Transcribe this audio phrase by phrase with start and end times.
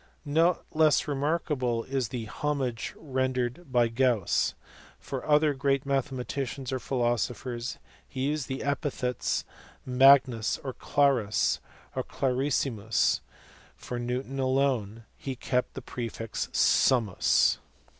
[0.25, 4.55] Not less remarkable is the homage rendered by Gauss:
[4.97, 7.77] for other great mathematicians or philosophers,
[8.09, 9.45] he used the epithets
[9.85, 11.59] magnus, or clarus,
[11.95, 13.21] or clarissimus;
[13.75, 17.59] for Newton alone he kept the prefix summus.